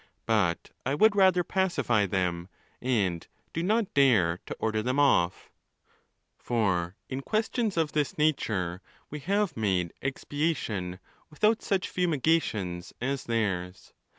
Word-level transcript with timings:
But 0.25 0.71
I 0.83 0.95
would 0.95 1.15
rather 1.15 1.43
pacify 1.43 2.07
them, 2.07 2.47
and 2.81 3.27
dp 3.53 3.63
not 3.65 3.93
dare 3.93 4.39
to 4.47 4.55
order 4.57 4.81
them 4.81 4.97
off.' 4.99 5.51
XIV. 6.39 6.43
For 6.43 6.95
in 7.07 7.21
questions 7.21 7.77
of 7.77 7.91
this 7.91 8.17
nature, 8.17 8.81
we 9.11 9.21
uns 9.27 9.53
po 9.53 9.89
ex 10.01 10.23
piation 10.23 10.97
without 11.29 11.61
such 11.61 11.87
fumigations 11.87 12.93
as 12.99 13.25
theirs. 13.25 13.93